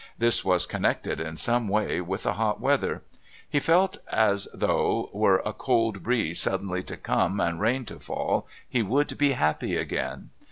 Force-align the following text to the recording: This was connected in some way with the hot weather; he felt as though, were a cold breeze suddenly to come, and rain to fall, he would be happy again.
This 0.17 0.43
was 0.43 0.65
connected 0.65 1.19
in 1.19 1.37
some 1.37 1.67
way 1.67 2.01
with 2.01 2.23
the 2.23 2.33
hot 2.33 2.59
weather; 2.59 3.03
he 3.47 3.59
felt 3.59 3.99
as 4.11 4.47
though, 4.51 5.11
were 5.13 5.43
a 5.45 5.53
cold 5.53 6.01
breeze 6.01 6.41
suddenly 6.41 6.81
to 6.85 6.97
come, 6.97 7.39
and 7.39 7.61
rain 7.61 7.85
to 7.85 7.99
fall, 7.99 8.47
he 8.67 8.81
would 8.81 9.15
be 9.19 9.33
happy 9.33 9.75
again. 9.77 10.31